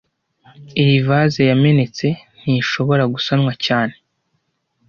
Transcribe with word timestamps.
Iyi 0.81 0.97
vase 1.07 1.41
yamenetse 1.51 2.05
ntishobora 2.39 3.03
gusanwa 3.13 3.53
cyane 3.65 3.93